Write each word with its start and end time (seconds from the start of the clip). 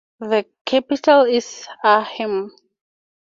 The 0.19 0.47
capital 0.65 1.25
is 1.25 1.67
Arnhem. 1.83 2.49